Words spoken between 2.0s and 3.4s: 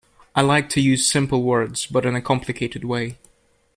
in a complicated way.